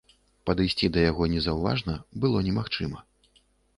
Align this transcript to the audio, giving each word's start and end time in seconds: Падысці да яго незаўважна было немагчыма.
Падысці 0.49 0.87
да 0.95 1.03
яго 1.11 1.27
незаўважна 1.33 1.93
было 2.25 2.43
немагчыма. 2.49 2.99